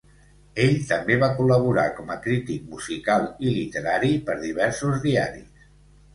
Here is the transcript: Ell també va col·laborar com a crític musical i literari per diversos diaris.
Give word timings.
Ell 0.61 0.71
també 0.91 1.17
va 1.23 1.29
col·laborar 1.39 1.83
com 1.97 2.09
a 2.13 2.17
crític 2.23 2.65
musical 2.73 3.29
i 3.49 3.53
literari 3.59 4.11
per 4.31 4.39
diversos 4.43 5.01
diaris. 5.07 5.71